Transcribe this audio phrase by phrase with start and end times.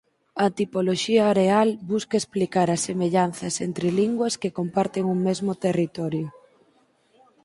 [0.45, 6.27] A tipoloxía areal busca explicar as semellanzas entre linguas que comparten un mesmo territorio.